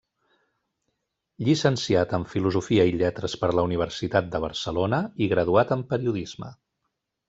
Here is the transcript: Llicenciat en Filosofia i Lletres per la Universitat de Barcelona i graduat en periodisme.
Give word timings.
Llicenciat 1.47 2.15
en 2.19 2.25
Filosofia 2.33 2.87
i 2.93 2.97
Lletres 3.03 3.39
per 3.45 3.53
la 3.61 3.69
Universitat 3.71 4.35
de 4.35 4.45
Barcelona 4.49 5.05
i 5.27 5.33
graduat 5.37 5.79
en 5.81 5.89
periodisme. 5.95 6.57